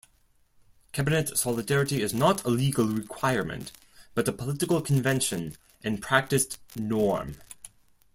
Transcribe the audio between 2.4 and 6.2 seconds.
a legal requirement, but a political convention and